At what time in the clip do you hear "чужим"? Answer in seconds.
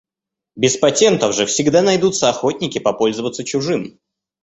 3.43-3.99